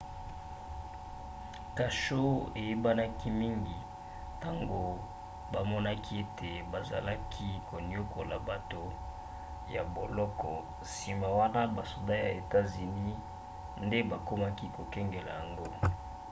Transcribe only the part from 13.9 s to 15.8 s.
bakomaki kokengela yango